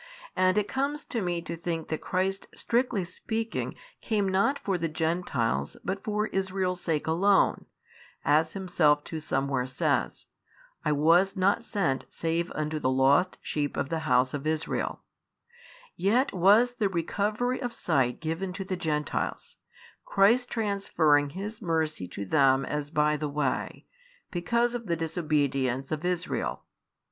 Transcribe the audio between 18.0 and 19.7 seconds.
given to the Gentiles,